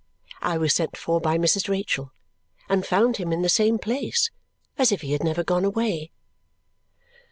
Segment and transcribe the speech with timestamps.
[0.41, 1.67] I was sent for by Mrs.
[1.69, 2.11] Rachael,
[2.67, 4.31] and found him in the same place,
[4.75, 6.09] as if he had never gone away.